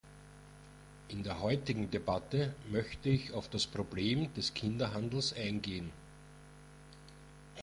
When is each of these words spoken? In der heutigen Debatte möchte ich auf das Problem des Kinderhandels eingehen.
In 1.09 1.21
der 1.21 1.41
heutigen 1.41 1.91
Debatte 1.91 2.55
möchte 2.71 3.09
ich 3.09 3.33
auf 3.33 3.47
das 3.49 3.67
Problem 3.67 4.33
des 4.33 4.55
Kinderhandels 4.55 5.31
eingehen. 5.33 5.91